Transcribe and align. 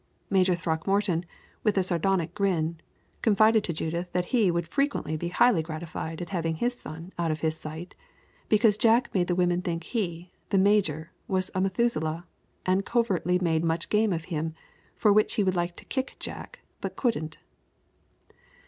Major 0.31 0.55
Throckmorton, 0.55 1.25
with 1.63 1.77
a 1.77 1.83
sardonic 1.83 2.33
grin, 2.33 2.79
confided 3.21 3.63
to 3.65 3.71
Judith 3.71 4.11
that 4.13 4.25
he 4.33 4.49
would 4.49 4.67
frequently 4.67 5.15
be 5.15 5.27
highly 5.27 5.61
gratified 5.61 6.23
at 6.23 6.29
having 6.29 6.55
his 6.55 6.73
son 6.73 7.13
out 7.19 7.29
of 7.29 7.41
his 7.41 7.57
sight, 7.57 7.93
because 8.49 8.77
Jack 8.77 9.13
made 9.13 9.27
the 9.27 9.35
women 9.35 9.61
think 9.61 9.83
he, 9.83 10.31
the 10.49 10.57
major, 10.57 11.11
was 11.27 11.51
a 11.53 11.61
Methuselah, 11.61 12.25
and 12.65 12.83
covertly 12.83 13.37
made 13.37 13.63
much 13.63 13.89
game 13.89 14.11
of 14.11 14.23
him, 14.33 14.55
for 14.95 15.13
which 15.13 15.35
he 15.35 15.43
would 15.43 15.55
like 15.55 15.75
to 15.75 15.85
kick 15.85 16.15
Jack, 16.19 16.61
but 16.81 16.95
couldn't. 16.95 17.37